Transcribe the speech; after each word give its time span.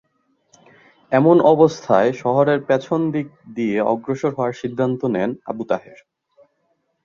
এমন 1.11 1.37
অবস্থায় 1.53 2.09
শহরের 2.21 2.59
পেছন 2.67 2.99
দিক 3.11 3.27
দিয়ে 3.55 3.77
অগ্রসর 3.91 4.31
হওয়ার 4.35 4.53
সিদ্ধান্ত 4.61 5.01
নেন 5.15 5.29
আবু 5.49 5.63
তাহের। 5.69 5.99